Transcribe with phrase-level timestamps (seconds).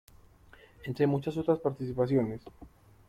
[0.83, 2.41] Entre muchas otras participaciones.